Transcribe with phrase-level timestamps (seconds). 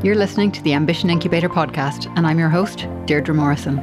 [0.00, 3.74] You're listening to the Ambition Incubator podcast, and I'm your host, Deirdre Morrison.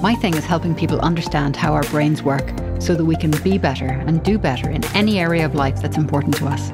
[0.00, 2.48] My thing is helping people understand how our brains work
[2.78, 5.96] so that we can be better and do better in any area of life that's
[5.96, 6.68] important to us.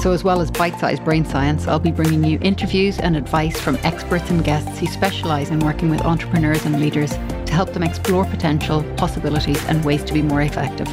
[0.00, 3.60] So, as well as bite sized brain science, I'll be bringing you interviews and advice
[3.60, 7.82] from experts and guests who specialise in working with entrepreneurs and leaders to help them
[7.82, 10.86] explore potential, possibilities, and ways to be more effective.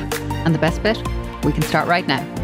[0.48, 0.98] And the best bit?
[1.44, 2.43] We can start right now.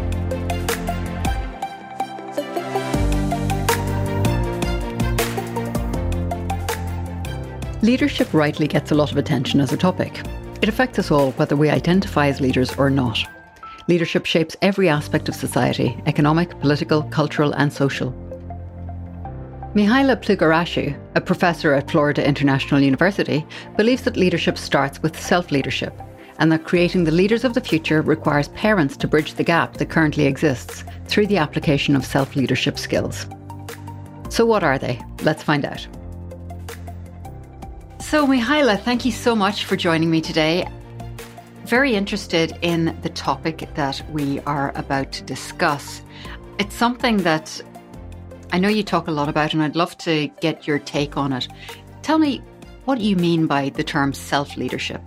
[7.90, 10.22] Leadership rightly gets a lot of attention as a topic.
[10.62, 13.18] It affects us all whether we identify as leaders or not.
[13.88, 18.12] Leadership shapes every aspect of society economic, political, cultural, and social.
[19.74, 23.44] Mihaela Plugarasu, a professor at Florida International University,
[23.76, 25.92] believes that leadership starts with self leadership
[26.38, 29.90] and that creating the leaders of the future requires parents to bridge the gap that
[29.90, 33.26] currently exists through the application of self leadership skills.
[34.28, 35.00] So, what are they?
[35.24, 35.88] Let's find out.
[38.10, 40.68] So, Mihaela, thank you so much for joining me today.
[41.64, 46.02] Very interested in the topic that we are about to discuss.
[46.58, 47.62] It's something that
[48.50, 51.32] I know you talk a lot about, and I'd love to get your take on
[51.32, 51.46] it.
[52.02, 52.42] Tell me
[52.84, 55.00] what you mean by the term self leadership.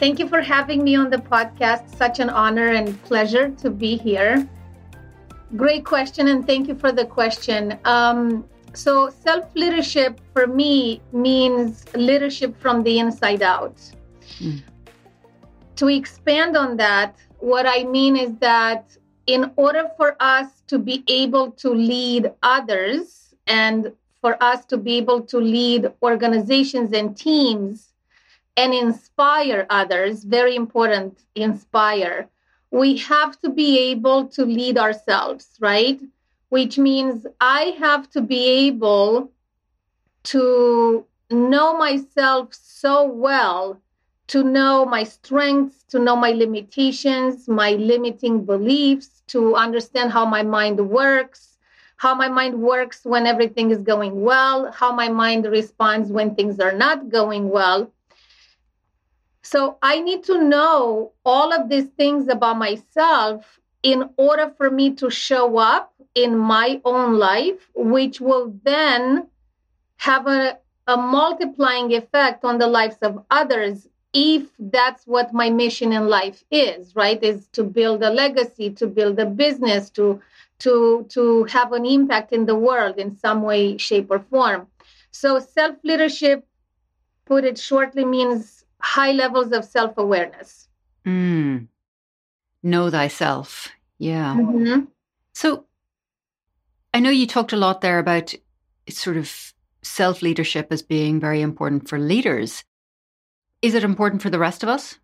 [0.00, 1.94] Thank you for having me on the podcast.
[1.94, 4.48] Such an honor and pleasure to be here.
[5.54, 7.78] Great question, and thank you for the question.
[7.84, 13.76] Um, so, self leadership for me means leadership from the inside out.
[14.38, 14.62] Mm.
[15.76, 21.04] To expand on that, what I mean is that in order for us to be
[21.06, 27.92] able to lead others and for us to be able to lead organizations and teams
[28.56, 32.28] and inspire others, very important, inspire,
[32.70, 36.00] we have to be able to lead ourselves, right?
[36.48, 39.30] Which means I have to be able
[40.24, 43.80] to know myself so well
[44.28, 50.42] to know my strengths, to know my limitations, my limiting beliefs, to understand how my
[50.42, 51.56] mind works,
[51.96, 56.60] how my mind works when everything is going well, how my mind responds when things
[56.60, 57.90] are not going well.
[59.42, 64.94] So I need to know all of these things about myself in order for me
[64.96, 69.28] to show up in my own life, which will then
[69.96, 75.92] have a, a multiplying effect on the lives of others if that's what my mission
[75.92, 77.22] in life is right?
[77.22, 80.20] Is to build a legacy to build a business to
[80.60, 84.66] to to have an impact in the world in some way shape or form.
[85.10, 86.46] So self leadership
[87.26, 90.68] put it shortly means high levels of self awareness
[91.08, 91.66] mm.
[92.62, 93.68] know thyself.
[93.98, 94.36] Yeah.
[94.36, 94.84] Mm-hmm.
[95.32, 95.64] so
[96.94, 98.34] I know you talked a lot there about
[98.88, 102.64] sort of self leadership as being very important for leaders.
[103.62, 104.98] Is it important for the rest of us?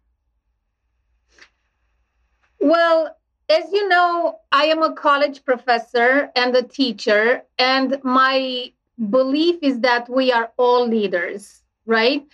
[2.60, 3.16] Well,
[3.48, 8.72] as you know, I am a college professor and a teacher, and my
[9.10, 12.24] belief is that we are all leaders, right?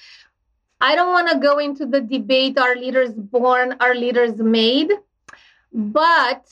[0.80, 4.92] I don't want to go into the debate are leaders born, are leaders made?
[5.72, 6.46] But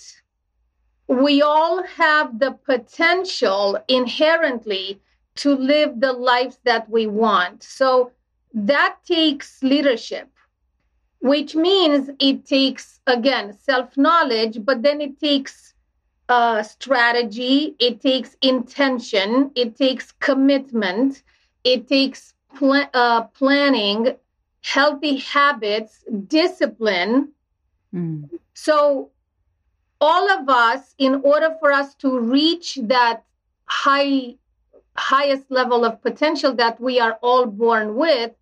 [1.09, 5.01] we all have the potential inherently
[5.37, 7.63] to live the lives that we want.
[7.63, 8.13] So
[8.53, 10.29] that takes leadership,
[11.21, 15.75] which means it takes, again, self knowledge, but then it takes
[16.29, 21.23] uh, strategy, it takes intention, it takes commitment,
[21.65, 24.15] it takes pl- uh, planning,
[24.63, 27.33] healthy habits, discipline.
[27.95, 28.29] Mm.
[28.53, 29.11] So
[30.01, 33.25] all of us in order for us to reach that
[33.67, 34.35] high
[34.97, 38.33] highest level of potential that we are all born with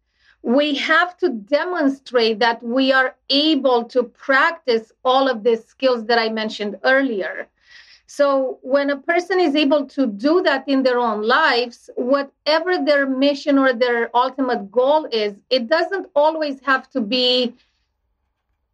[0.46, 6.18] we have to demonstrate that we are able to practice all of these skills that
[6.18, 7.48] i mentioned earlier.
[8.06, 13.06] So when a person is able to do that in their own lives whatever their
[13.06, 17.52] mission or their ultimate goal is it doesn't always have to be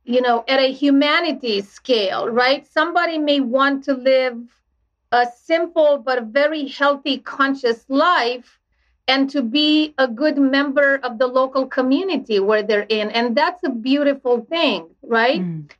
[0.04, 2.66] you know, at a humanity scale, right?
[2.66, 4.38] Somebody may want to live
[5.12, 8.58] a simple but very healthy, conscious life
[9.08, 13.10] and to be a good member of the local community where they're in.
[13.10, 15.40] And that's a beautiful thing, right?
[15.40, 15.70] Mm.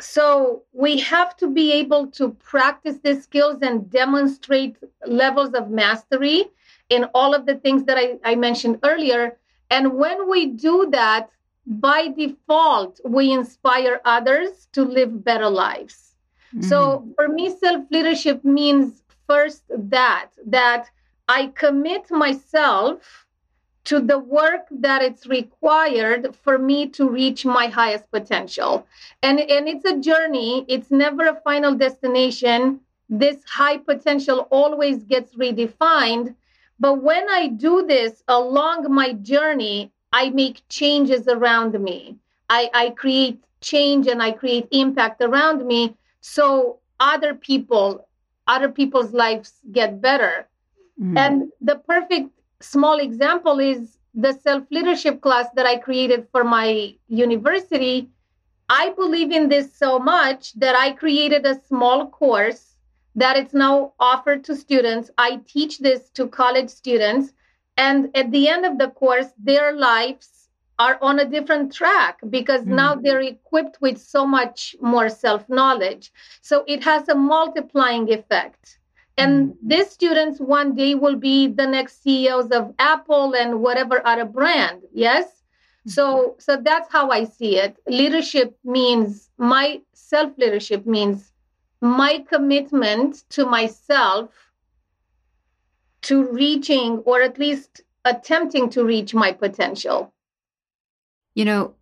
[0.00, 4.76] So we have to be able to practice these skills and demonstrate
[5.06, 6.44] levels of mastery
[6.88, 9.36] in all of the things that I, I mentioned earlier.
[9.70, 11.30] And when we do that,
[11.66, 16.14] by default, we inspire others to live better lives.
[16.54, 16.62] Mm-hmm.
[16.68, 20.88] So for me, self leadership means first that, that
[21.28, 23.26] I commit myself
[23.86, 28.86] to the work that it's required for me to reach my highest potential.
[29.22, 32.80] And, and it's a journey, it's never a final destination.
[33.08, 36.34] This high potential always gets redefined.
[36.80, 42.16] But when I do this along my journey, I make changes around me.
[42.48, 48.06] I, I create change and I create impact around me so other people,
[48.46, 50.48] other people's lives get better.
[51.00, 51.18] Mm.
[51.18, 52.30] And the perfect
[52.60, 58.08] small example is the self leadership class that I created for my university.
[58.68, 62.76] I believe in this so much that I created a small course
[63.14, 65.10] that it's now offered to students.
[65.16, 67.32] I teach this to college students.
[67.76, 72.60] And at the end of the course, their lives are on a different track because
[72.62, 72.76] mm-hmm.
[72.76, 76.12] now they're equipped with so much more self knowledge.
[76.42, 78.78] So it has a multiplying effect.
[79.18, 79.68] And mm-hmm.
[79.68, 84.82] these students one day will be the next CEOs of Apple and whatever other brand.
[84.92, 85.26] Yes.
[85.26, 85.90] Mm-hmm.
[85.90, 87.76] So, so that's how I see it.
[87.88, 91.32] Leadership means my self leadership means
[91.80, 94.30] my commitment to myself
[96.02, 100.12] to reaching or at least attempting to reach my potential.
[101.34, 101.74] You know,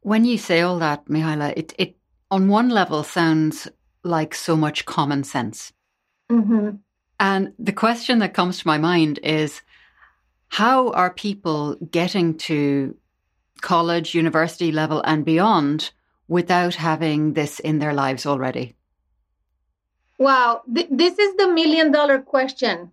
[0.00, 1.96] when you say all that, Mihaela, it, it
[2.30, 3.68] on one level sounds
[4.02, 5.72] like so much common sense.
[6.30, 6.76] Mm-hmm.
[7.18, 9.62] And the question that comes to my mind is
[10.48, 12.96] how are people getting to
[13.60, 15.90] college, university level, and beyond
[16.28, 18.74] without having this in their lives already?
[20.18, 22.92] Wow, th- this is the million dollar question.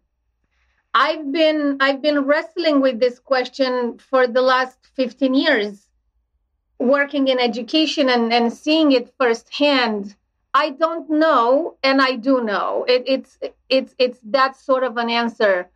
[0.93, 5.87] I've been I've been wrestling with this question for the last 15 years
[6.79, 10.15] working in education and, and seeing it firsthand.
[10.53, 12.85] I don't know and I do know.
[12.87, 13.39] It, it's
[13.69, 15.69] it's it's that sort of an answer.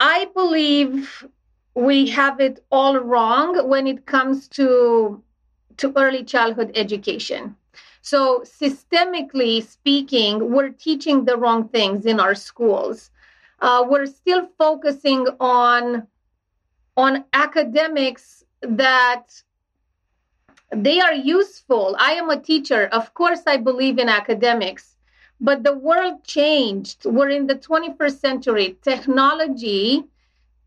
[0.00, 1.26] I believe
[1.74, 5.22] we have it all wrong when it comes to
[5.78, 7.56] to early childhood education.
[8.02, 13.10] So, systemically speaking, we're teaching the wrong things in our schools.
[13.60, 16.06] Uh, we're still focusing on
[16.96, 19.42] on academics that
[20.74, 21.96] they are useful.
[21.98, 22.86] I am a teacher.
[22.92, 24.96] Of course, I believe in academics,
[25.40, 27.04] but the world changed.
[27.04, 28.76] We're in the 21st century.
[28.82, 30.04] Technology,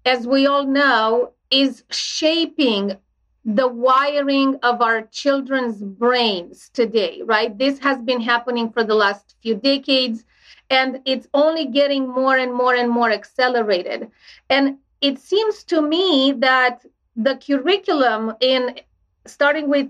[0.06, 2.98] as we all know, is shaping
[3.46, 7.58] the wiring of our children's brains today, right?
[7.58, 10.26] This has been happening for the last few decades,
[10.70, 14.10] and it's only getting more and more and more accelerated.
[14.50, 18.80] And it seems to me that the curriculum in
[19.26, 19.90] starting with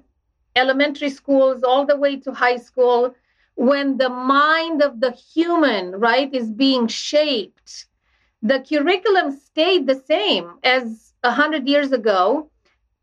[0.55, 3.15] elementary schools all the way to high school,
[3.55, 7.85] when the mind of the human, right, is being shaped,
[8.41, 12.49] the curriculum stayed the same as 100 years ago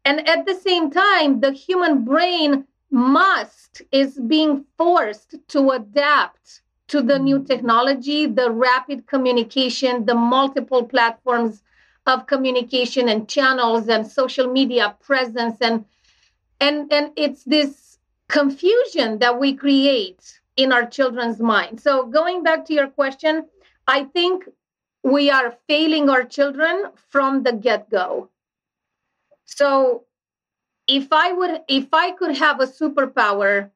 [0.05, 7.01] and at the same time, the human brain must, is being forced to adapt to
[7.01, 11.63] the new technology, the rapid communication, the multiple platforms
[12.07, 15.85] of communication and channels and social media presence and
[16.61, 17.99] and and it's this
[18.29, 21.81] confusion that we create in our children's mind.
[21.81, 23.47] So going back to your question,
[23.87, 24.49] I think
[25.05, 28.29] we are failing our children from the get-go.
[29.45, 30.05] So
[30.89, 33.71] if I would if I could have a superpower,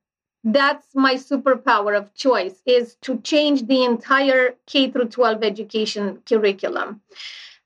[0.44, 7.00] that's my superpower of choice is to change the entire K through 12 education curriculum.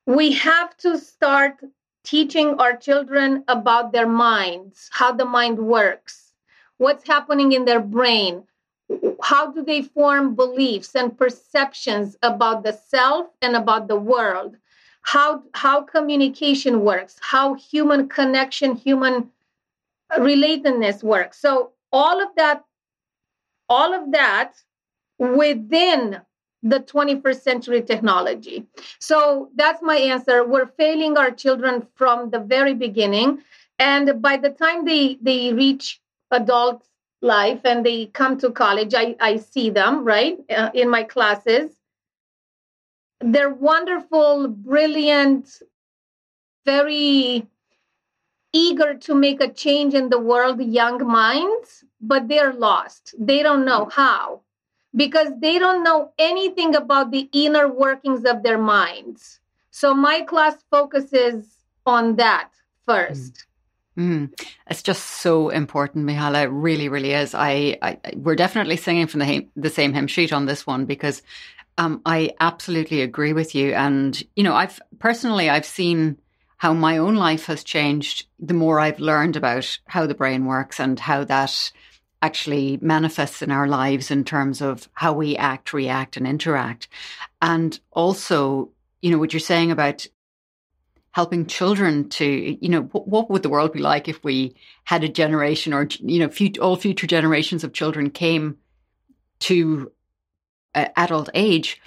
[0.07, 1.57] We have to start
[2.05, 6.33] teaching our children about their minds, how the mind works,
[6.79, 8.45] what's happening in their brain,
[9.23, 14.57] how do they form beliefs and perceptions about the self and about the world
[15.09, 19.31] how how communication works, how human connection, human
[20.19, 21.41] relatedness works.
[21.41, 22.65] So all of that,
[23.69, 24.55] all of that
[25.19, 26.21] within
[26.63, 28.67] the 21st century technology.
[28.99, 30.45] So that's my answer.
[30.45, 33.43] We're failing our children from the very beginning.
[33.79, 36.85] And by the time they, they reach adult
[37.23, 41.71] life and they come to college, I, I see them, right, uh, in my classes
[43.21, 45.63] they're wonderful, brilliant,
[46.65, 47.47] very
[48.53, 53.15] eager to make a change in the world young minds, but they're lost.
[53.19, 54.43] They don't know how
[54.95, 59.41] because they don't know anything about the inner workings of their minds.
[59.71, 61.47] So my class focuses
[61.87, 62.51] on that
[62.89, 63.45] 1st
[63.99, 64.33] Mm,
[64.71, 66.45] it's just so important, Mihaela.
[66.45, 67.35] It really, really is.
[67.35, 71.21] I, I we're definitely singing from the the same hymn sheet on this one because
[71.79, 73.73] um, I absolutely agree with you.
[73.73, 76.17] And you know, I've personally I've seen
[76.59, 80.79] how my own life has changed the more I've learned about how the brain works
[80.79, 81.73] and how that
[82.21, 86.89] actually manifests in our lives in terms of how we act, react, and interact.
[87.41, 88.71] And also,
[89.03, 90.07] you know, what you're saying about
[91.13, 92.25] helping children to,
[92.61, 96.19] you know, what, would the world be like if we had a generation or, you
[96.19, 98.57] know, all future generations of children came
[99.41, 99.91] to
[100.75, 101.81] uh, adult age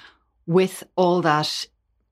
[0.48, 1.66] with all that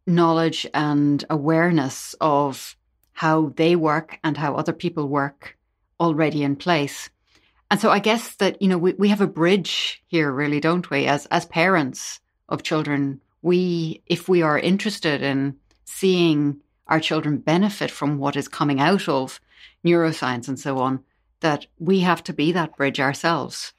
[0.05, 2.75] knowledge and awareness of
[3.13, 5.57] how they work and how other people work
[5.99, 7.09] already in place.
[7.71, 10.89] And so I guess that, you know, we, we have a bridge here, really, don't
[10.89, 11.05] we?
[11.05, 17.91] As, as parents of children, we, if we are interested in seeing our children benefit
[17.91, 19.39] from what is coming out of
[19.85, 21.03] neuroscience and so on,
[21.41, 23.73] that we have to be that bridge ourselves.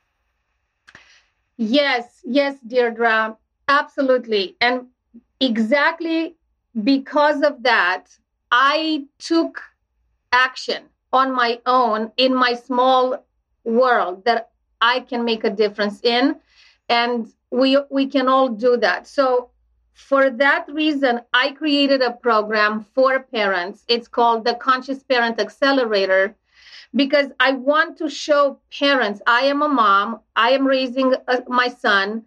[1.56, 3.36] Yes, yes, Deirdre,
[3.68, 4.56] absolutely.
[4.60, 4.86] And
[5.40, 6.36] exactly
[6.82, 8.04] because of that,
[8.50, 9.60] I took
[10.32, 13.24] action on my own in my small
[13.64, 14.50] world that
[14.80, 16.36] I can make a difference in.
[16.88, 19.06] And we we can all do that.
[19.06, 19.50] So
[19.94, 23.84] for that reason, I created a program for parents.
[23.86, 26.34] It's called the Conscious Parent Accelerator
[26.94, 31.40] because I want to show parents I am a mom, I am raising a, uh,
[31.48, 32.24] my son,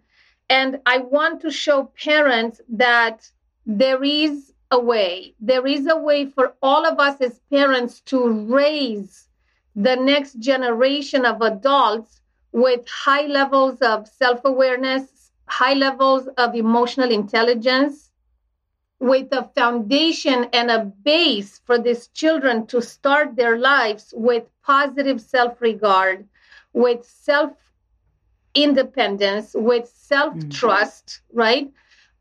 [0.48, 3.28] and I want to show parents that
[3.66, 5.34] there is a way.
[5.40, 9.28] There is a way for all of us as parents to raise
[9.74, 12.20] the next generation of adults
[12.52, 18.10] with high levels of self awareness, high levels of emotional intelligence,
[19.00, 25.20] with a foundation and a base for these children to start their lives with positive
[25.20, 26.26] self regard,
[26.72, 27.52] with self
[28.54, 31.38] independence, with self trust, mm-hmm.
[31.38, 31.72] right?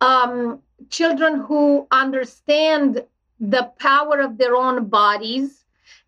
[0.01, 3.05] Um, children who understand
[3.39, 5.62] the power of their own bodies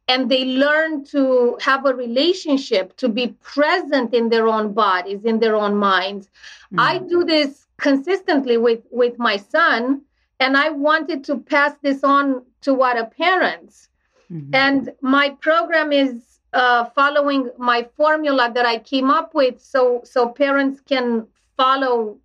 [0.08, 5.40] and they learn to have a relationship to be present in their own bodies in
[5.40, 6.80] their own minds mm-hmm.
[6.80, 10.02] i do this consistently with with my son
[10.40, 13.90] and i wanted to pass this on to other parents
[14.32, 14.54] mm-hmm.
[14.54, 20.30] and my program is uh, following my formula that I came up with, so so
[20.30, 22.18] parents can follow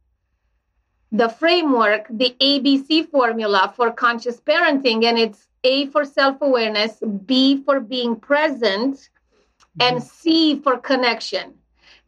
[1.12, 7.62] the framework, the ABC formula for conscious parenting, and it's A for self awareness, B
[7.64, 9.82] for being present, mm-hmm.
[9.82, 11.54] and C for connection.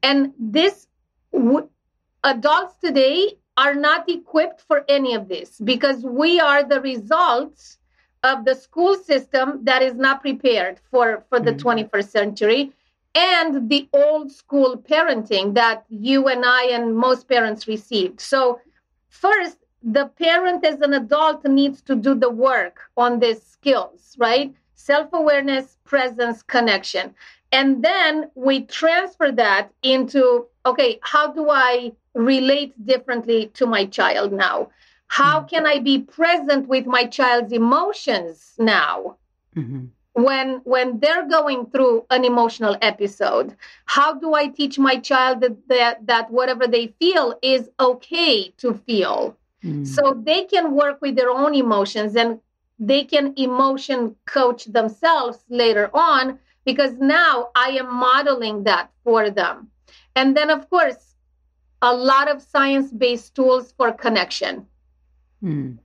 [0.03, 0.87] And this
[1.33, 1.69] w-
[2.25, 7.79] adults today are not equipped for any of this because we are the results
[8.23, 11.69] of the school system that is not prepared for, for the mm-hmm.
[11.69, 12.73] 21st century
[13.15, 18.21] and the old school parenting that you and I and most parents received.
[18.21, 18.61] So,
[19.13, 24.55] first, the parent as an adult needs to do the work on these skills, right?
[24.75, 27.15] Self awareness, presence, connection.
[27.53, 34.33] And then we transfer that into okay, how do I relate differently to my child
[34.33, 34.71] now?
[35.09, 35.49] How mm-hmm.
[35.49, 39.17] can I be present with my child's emotions now?
[39.57, 39.87] Mm-hmm.
[40.15, 45.69] When when they're going through an emotional episode, how do I teach my child that
[45.69, 49.37] that, that whatever they feel is okay to feel?
[49.65, 49.87] Mm.
[49.87, 52.41] So they can work with their own emotions and
[52.79, 59.71] they can emotion coach themselves later on because now I am modeling that for them.
[60.15, 61.15] And then, of course,
[61.81, 64.67] a lot of science based tools for connection.
[65.43, 65.79] Mm.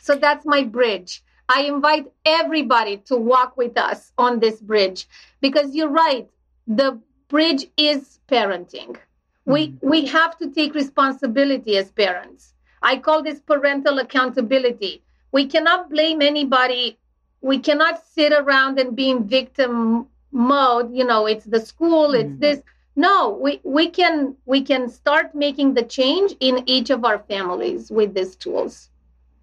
[0.00, 1.22] So that's my bridge.
[1.54, 5.06] I invite everybody to walk with us on this bridge
[5.40, 6.26] because you're right.
[6.66, 8.96] The bridge is parenting.
[9.44, 9.78] We mm.
[9.82, 12.54] we have to take responsibility as parents.
[12.82, 15.02] I call this parental accountability.
[15.30, 16.98] We cannot blame anybody.
[17.40, 20.88] We cannot sit around and be in victim mode.
[20.98, 22.40] You know, it's the school, it's mm.
[22.40, 22.62] this.
[22.94, 27.90] No, we, we can we can start making the change in each of our families
[27.90, 28.88] with these tools.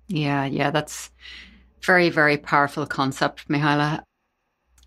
[0.07, 1.11] Yeah, yeah, that's
[1.81, 4.03] very, very powerful concept, Mihaela.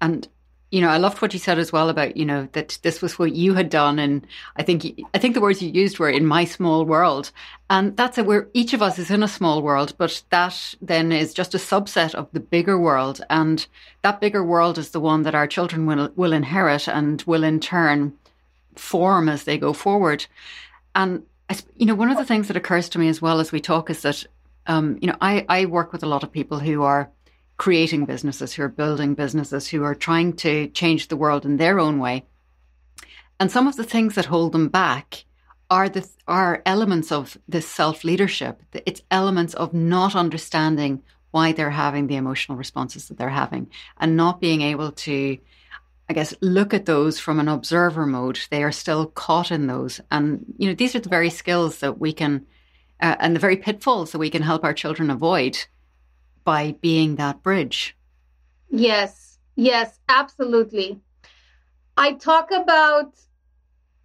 [0.01, 0.29] And
[0.73, 3.19] you know, I loved what you said as well about you know that this was
[3.19, 6.25] what you had done, and I think I think the words you used were in
[6.25, 7.31] my small world,
[7.69, 8.25] and that's it.
[8.25, 11.59] Where each of us is in a small world, but that then is just a
[11.59, 13.67] subset of the bigger world, and
[14.01, 17.61] that bigger world is the one that our children will will inherit and will in
[17.61, 18.15] turn
[18.75, 20.25] form as they go forward.
[20.95, 21.23] And
[21.77, 23.91] you know, one of the things that occurs to me as well as we talk
[23.91, 24.25] is that,
[24.67, 27.11] um, you know, I, I work with a lot of people who are
[27.57, 31.79] creating businesses, who are building businesses, who are trying to change the world in their
[31.79, 32.25] own way.
[33.39, 35.25] And some of the things that hold them back
[35.71, 38.63] are the are elements of this self leadership.
[38.73, 44.17] It's elements of not understanding why they're having the emotional responses that they're having and
[44.17, 45.39] not being able to
[46.09, 48.39] I guess, look at those from an observer mode.
[48.51, 49.99] They are still caught in those.
[50.11, 52.47] And, you know, these are the very skills that we can,
[53.03, 55.59] uh, and the very pitfalls that we can help our children avoid
[56.45, 57.97] by being that bridge.
[58.71, 61.01] Yes, yes, absolutely.
[61.97, 63.13] I talk about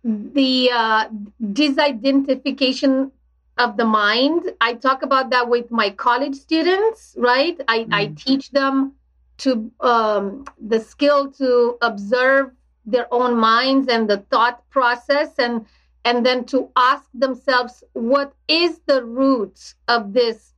[0.04, 1.10] the uh,
[1.42, 3.12] disidentification
[3.58, 4.52] of the mind.
[4.62, 7.60] I talk about that with my college students, right?
[7.68, 7.94] I, mm.
[7.94, 8.94] I teach them
[9.40, 12.52] to um, the skill to observe
[12.86, 15.66] their own minds and the thought process and
[16.08, 19.58] and then to ask themselves what is the root
[19.90, 20.54] of this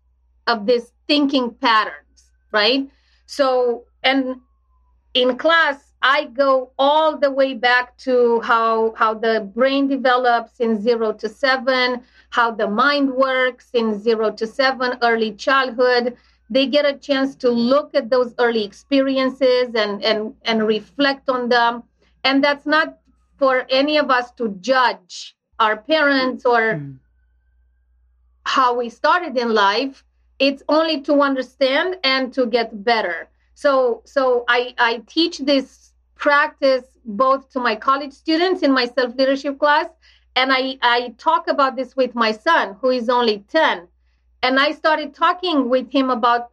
[0.46, 2.90] of this thinking patterns right?
[3.26, 4.36] So and
[5.14, 10.82] in class i go all the way back to how how the brain develops in
[10.82, 16.16] 0 to 7 how the mind works in 0 to 7 early childhood.
[16.52, 21.50] They get a chance to look at those early experiences and and and reflect on
[21.50, 21.84] them.
[22.24, 23.00] And that's not
[23.38, 26.98] for any of us to judge our parents or mm.
[28.46, 30.04] how we started in life
[30.40, 36.86] it's only to understand and to get better so so i i teach this practice
[37.06, 39.88] both to my college students in my self leadership class
[40.36, 43.88] and i i talk about this with my son who is only 10
[44.42, 46.52] and I started talking with him about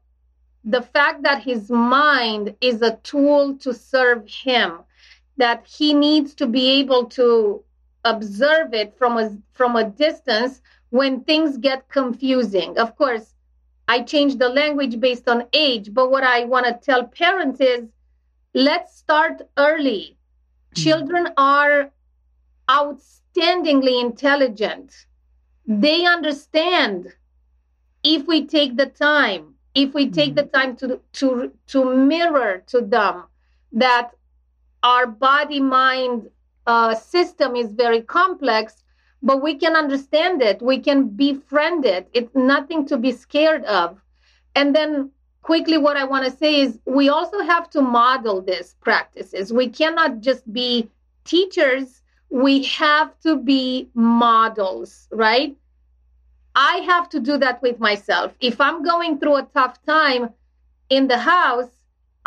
[0.64, 4.80] the fact that his mind is a tool to serve him,
[5.36, 7.62] that he needs to be able to
[8.06, 12.78] observe it from a from a distance when things get confusing.
[12.78, 13.34] Of course,
[13.88, 17.88] I change the language based on age, but what I want to tell parents is
[18.54, 20.16] let's start early.
[20.16, 20.82] Mm-hmm.
[20.82, 21.90] Children are
[22.68, 25.06] outstandingly intelligent.
[25.66, 27.12] They understand
[28.04, 30.56] if we take the time if we take the mm-hmm.
[30.56, 33.24] time to to to mirror to them
[33.72, 34.10] that
[34.82, 36.30] our body mind
[36.66, 38.84] uh, system is very complex
[39.22, 40.62] but we can understand it.
[40.62, 42.08] We can befriend it.
[42.12, 44.00] It's nothing to be scared of.
[44.54, 45.10] And then
[45.42, 49.52] quickly what i want to say is we also have to model these practices.
[49.52, 50.90] We cannot just be
[51.24, 52.02] teachers.
[52.30, 55.56] We have to be models right?
[56.56, 58.34] I have to do that with myself.
[58.40, 60.30] If I'm going through a tough time
[60.88, 61.68] in the house,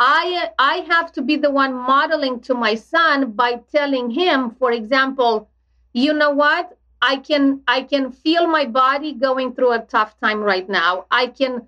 [0.00, 4.72] I I have to be the one modeling to my son by telling him, for
[4.72, 5.50] example,
[5.92, 6.76] you know what?
[7.02, 11.04] I can I can feel my body going through a tough time right now.
[11.10, 11.66] I can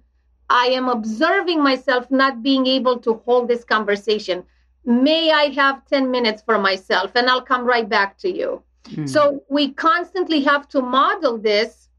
[0.48, 4.44] I am observing myself not being able to hold this conversation.
[4.84, 8.62] May I have 10 minutes for myself and I'll come right back to you.
[8.88, 9.08] Mm.
[9.08, 11.90] So we constantly have to model this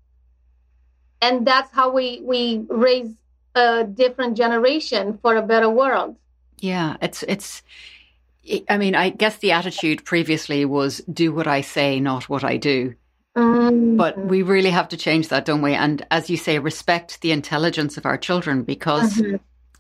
[1.21, 3.13] and that's how we we raise
[3.53, 6.17] a different generation for a better world
[6.63, 7.62] yeah it's it's
[8.69, 12.56] i mean i guess the attitude previously was do what i say not what i
[12.56, 12.95] do
[13.36, 13.97] mm-hmm.
[13.97, 17.34] but we really have to change that don't we and as you say respect the
[17.34, 19.36] intelligence of our children because mm-hmm.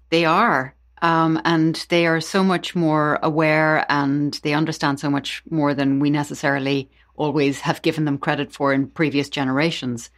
[0.09, 5.43] they are um, and they are so much more aware and they understand so much
[5.49, 10.09] more than we necessarily always have given them credit for in previous generations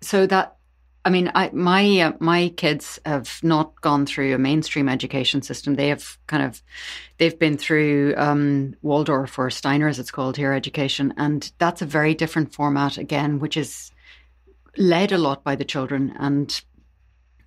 [0.00, 0.56] so that
[1.04, 5.74] I mean, I, my uh, my kids have not gone through a mainstream education system.
[5.74, 6.62] They have kind of
[7.16, 11.86] they've been through um, Waldorf or Steiner, as it's called here, education, and that's a
[11.86, 13.90] very different format again, which is
[14.76, 16.14] led a lot by the children.
[16.18, 16.60] And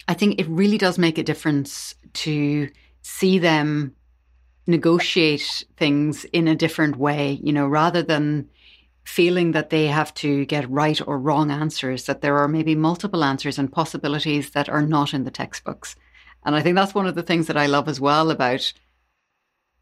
[0.07, 2.69] I think it really does make a difference to
[3.03, 3.95] see them
[4.65, 7.39] negotiate things in a different way.
[7.43, 8.49] You know, rather than
[9.03, 13.23] feeling that they have to get right or wrong answers, that there are maybe multiple
[13.23, 15.95] answers and possibilities that are not in the textbooks.
[16.45, 18.73] And I think that's one of the things that I love as well about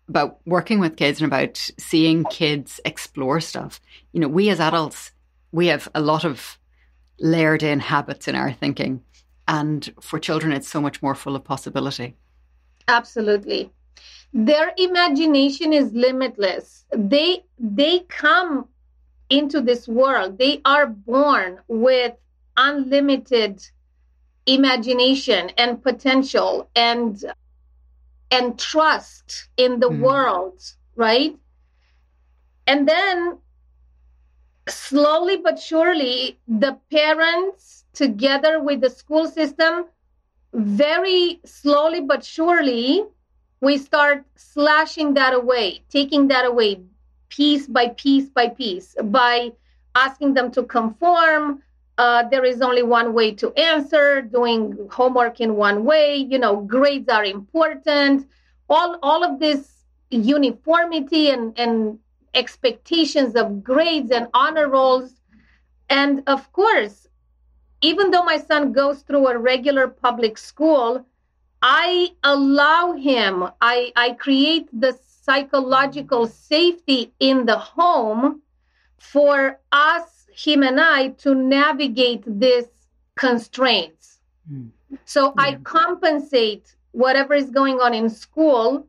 [0.08, 3.80] about working with kids and about seeing kids explore stuff.
[4.12, 5.12] You know, we as adults,
[5.54, 6.60] we have a lot of
[7.18, 9.04] layered in habits in our thinking.
[9.48, 12.18] And for children, it's so much more full of possibility.
[12.88, 13.72] Absolutely.
[14.34, 16.86] Their imagination is limitless.
[16.96, 18.68] They they come
[19.32, 20.38] into this world.
[20.38, 22.14] They are born with
[22.58, 23.66] unlimited
[24.46, 27.24] imagination and potential and
[28.30, 30.00] and trust in the mm.
[30.00, 30.62] world,
[30.96, 31.36] right?
[32.68, 33.38] And then
[34.70, 39.86] slowly but surely the parents together with the school system
[40.54, 43.06] very slowly but surely,
[43.62, 46.82] we start slashing that away, taking that away
[47.32, 49.52] piece by piece by piece by
[49.96, 51.64] asking them to conform.
[51.98, 56.62] Uh, there is only one way to answer, doing homework in one way, you know,
[56.62, 58.28] grades are important.
[58.70, 62.00] All, all of this uniformity and, and
[62.34, 65.14] expectations of grades and honor rolls.
[65.90, 67.08] And of course,
[67.82, 71.06] even though my son goes through a regular public school,
[71.62, 78.42] I allow him, I, I create the psychological safety in the home
[78.98, 82.68] for us, him and I, to navigate these
[83.16, 84.20] constraints.
[84.52, 84.70] Mm.
[85.06, 85.34] So yeah.
[85.38, 88.88] I compensate whatever is going on in school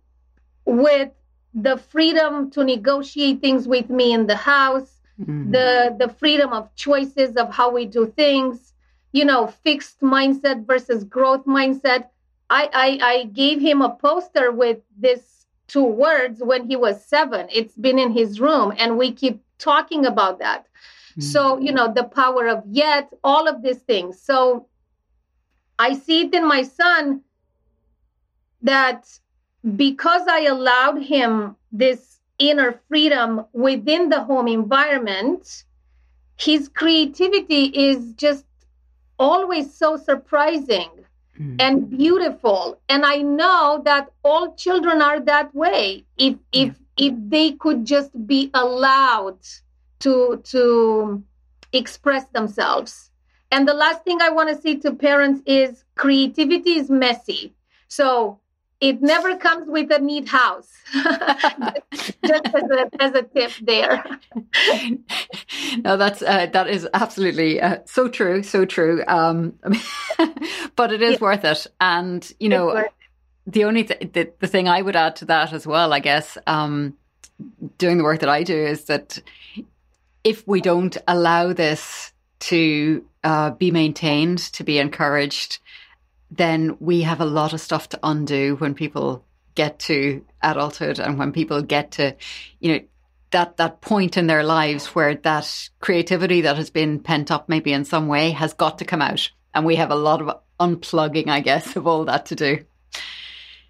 [0.64, 1.11] with
[1.55, 5.51] the freedom to negotiate things with me in the house, mm-hmm.
[5.51, 8.73] the the freedom of choices of how we do things,
[9.12, 12.09] you know, fixed mindset versus growth mindset.
[12.49, 17.46] I I, I gave him a poster with this two words when he was seven.
[17.51, 20.66] It's been in his room, and we keep talking about that.
[21.12, 21.20] Mm-hmm.
[21.22, 24.20] So you know, the power of yet, all of these things.
[24.20, 24.66] So
[25.79, 27.22] I see it in my son
[28.62, 29.09] that
[29.77, 35.64] because I allowed him this inner freedom within the home environment,
[36.37, 38.44] his creativity is just
[39.18, 40.90] always so surprising
[41.38, 41.57] mm.
[41.61, 42.79] and beautiful.
[42.88, 46.05] And I know that all children are that way.
[46.16, 47.09] If if yeah.
[47.09, 49.38] if they could just be allowed
[50.01, 51.23] to to
[51.73, 53.11] express themselves.
[53.51, 57.53] And the last thing I want to say to parents is creativity is messy.
[57.88, 58.40] So
[58.83, 60.68] it never comes with a neat house.
[60.92, 64.05] Just as a, as a tip there.
[65.85, 69.05] no, that's uh, that is absolutely uh, so true, so true.
[69.07, 69.55] Um,
[70.77, 71.18] but it is yeah.
[71.21, 72.85] worth it, and you know,
[73.47, 76.37] the only th- the, the thing I would add to that as well, I guess,
[76.49, 76.97] um,
[77.79, 79.23] doing the work that I do is that
[80.25, 85.61] if we don't allow this to uh, be maintained, to be encouraged,
[86.37, 91.18] then we have a lot of stuff to undo when people get to adulthood and
[91.18, 92.16] when people get to,
[92.59, 92.81] you know,
[93.31, 97.73] that that point in their lives where that creativity that has been pent up maybe
[97.73, 99.31] in some way has got to come out.
[99.55, 102.64] And we have a lot of unplugging i guess of all that to do.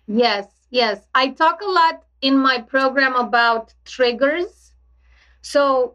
[0.07, 1.01] Yes yes.
[1.15, 4.73] I talk a lot in my program about triggers.
[5.43, 5.95] So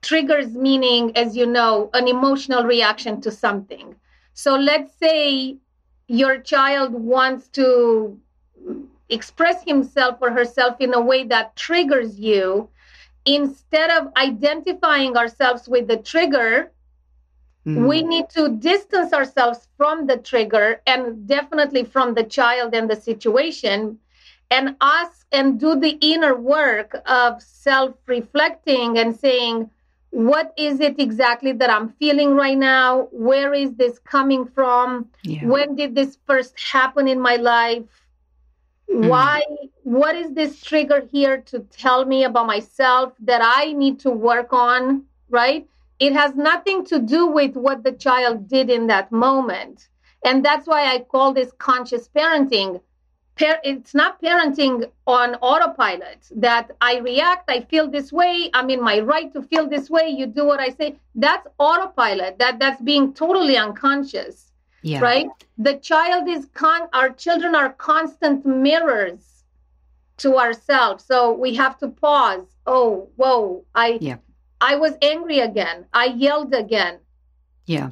[0.00, 3.94] triggers meaning as you know an emotional reaction to something
[4.42, 5.58] so let's say
[6.06, 8.18] your child wants to
[9.10, 12.70] express himself or herself in a way that triggers you.
[13.26, 16.72] Instead of identifying ourselves with the trigger,
[17.66, 17.86] mm.
[17.86, 22.96] we need to distance ourselves from the trigger and definitely from the child and the
[22.96, 23.98] situation
[24.50, 29.68] and ask and do the inner work of self reflecting and saying,
[30.10, 33.08] what is it exactly that I'm feeling right now?
[33.12, 35.08] Where is this coming from?
[35.22, 35.46] Yeah.
[35.46, 37.84] When did this first happen in my life?
[38.92, 39.08] Mm.
[39.08, 39.42] Why?
[39.84, 44.52] What is this trigger here to tell me about myself that I need to work
[44.52, 45.04] on?
[45.28, 45.68] Right?
[46.00, 49.88] It has nothing to do with what the child did in that moment.
[50.24, 52.89] And that's why I call this conscious parenting par-
[53.42, 59.00] it's not parenting on autopilot that I react, I feel this way, I'm in my
[59.00, 60.96] right to feel this way, you do what I say.
[61.14, 62.38] That's autopilot.
[62.38, 64.52] That that's being totally unconscious.
[64.82, 65.00] Yeah.
[65.00, 65.28] Right?
[65.58, 69.44] The child is con our children are constant mirrors
[70.18, 71.04] to ourselves.
[71.04, 72.46] So we have to pause.
[72.66, 74.16] Oh, whoa, I yeah.
[74.60, 75.86] I was angry again.
[75.92, 76.98] I yelled again.
[77.66, 77.90] Yeah.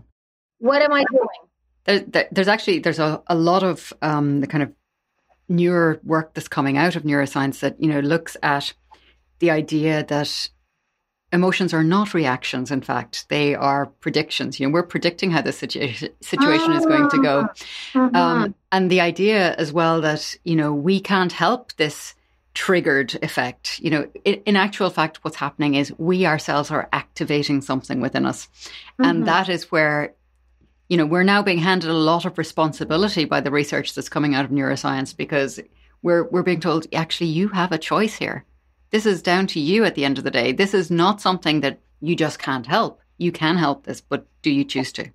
[0.59, 1.43] What am I doing?
[1.85, 4.73] There, there, there's actually there's a, a lot of um, the kind of
[5.49, 8.73] newer work that's coming out of neuroscience that you know looks at
[9.39, 10.49] the idea that
[11.33, 13.27] emotions are not reactions in fact.
[13.29, 14.59] They are predictions.
[14.59, 17.49] You know we're predicting how the situa- situation is going to go.
[17.93, 18.17] Mm-hmm.
[18.17, 22.15] um, and the idea as well that you know we can't help this
[22.55, 23.79] triggered effect.
[23.81, 28.27] You know in, in actual fact what's happening is we ourselves are activating something within
[28.27, 28.47] us.
[28.47, 29.05] Mm-hmm.
[29.05, 30.15] and that is where
[30.89, 34.35] you know, we're now being handed a lot of responsibility by the research that's coming
[34.35, 35.61] out of neuroscience because
[36.03, 38.45] we're we're being told actually you have a choice here.
[38.91, 40.53] This is down to you at the end of the day.
[40.53, 43.01] This is not something that you just can't help.
[43.19, 45.11] You can help this, but do you choose to?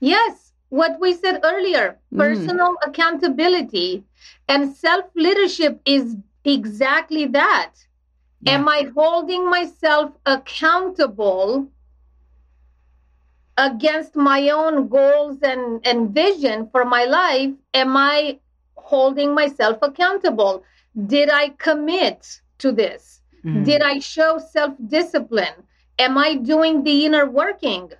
[0.00, 2.18] Yes, what we said earlier, mm.
[2.18, 2.86] personal mm.
[2.86, 4.04] accountability
[4.48, 7.72] and self-leadership is exactly that.
[8.40, 8.52] Yeah.
[8.52, 11.68] Am I holding myself accountable
[13.56, 18.38] against my own goals and, and vision for my life, am I
[18.74, 20.62] holding myself accountable?
[21.06, 23.20] Did I commit to this?
[23.44, 23.64] Mm.
[23.64, 25.54] Did I show self discipline?
[25.98, 27.90] Am I doing the inner working?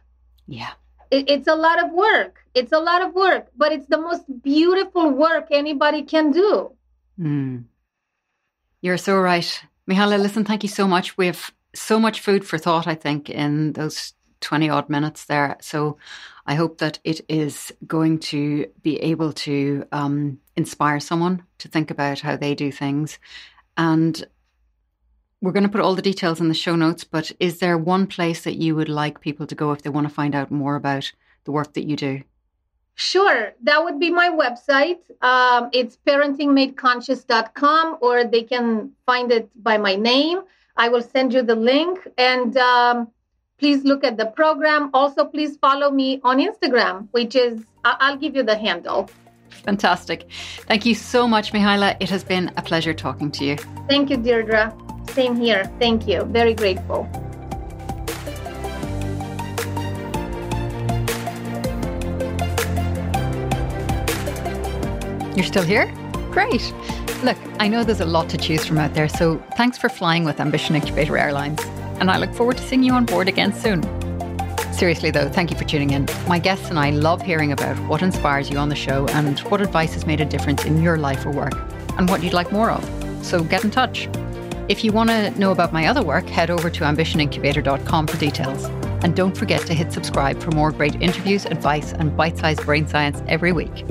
[0.46, 0.72] Yeah.
[1.10, 2.40] It, it's a lot of work.
[2.54, 6.72] It's a lot of work, but it's the most beautiful work anybody can do.
[7.18, 7.64] Mm.
[8.82, 9.62] You're so right.
[9.88, 11.16] Mihaela, listen, thank you so much.
[11.16, 15.56] We have so much food for thought, I think, in those 20 odd minutes there.
[15.60, 15.98] So
[16.46, 21.90] I hope that it is going to be able to um, inspire someone to think
[21.90, 23.18] about how they do things.
[23.76, 24.24] And
[25.40, 28.06] we're going to put all the details in the show notes, but is there one
[28.06, 30.76] place that you would like people to go if they want to find out more
[30.76, 31.12] about
[31.44, 32.22] the work that you do?
[32.94, 35.00] Sure, that would be my website.
[35.20, 40.40] Um, it's parentingmadeconscious.com, or they can find it by my name.
[40.78, 42.08] I will send you the link.
[42.16, 43.08] And um,
[43.58, 44.90] please look at the program.
[44.92, 49.08] Also, please follow me on Instagram, which is, I'll give you the handle.
[49.64, 50.30] Fantastic.
[50.68, 51.96] Thank you so much, Mihaela.
[52.00, 53.56] It has been a pleasure talking to you.
[53.88, 54.76] Thank you, Deirdre.
[55.10, 55.64] Same here.
[55.80, 56.24] Thank you.
[56.24, 57.08] Very grateful.
[65.34, 65.92] You're still here?
[66.30, 66.72] Great.
[67.22, 70.24] Look, I know there's a lot to choose from out there, so thanks for flying
[70.24, 71.60] with Ambition Incubator Airlines
[72.00, 73.82] and I look forward to seeing you on board again soon.
[74.72, 76.06] Seriously, though, thank you for tuning in.
[76.28, 79.60] My guests and I love hearing about what inspires you on the show and what
[79.62, 81.54] advice has made a difference in your life or work
[81.96, 83.24] and what you'd like more of.
[83.24, 84.08] So get in touch.
[84.68, 88.64] If you want to know about my other work, head over to ambitionincubator.com for details.
[89.02, 92.86] And don't forget to hit subscribe for more great interviews, advice, and bite sized brain
[92.86, 93.84] science every week.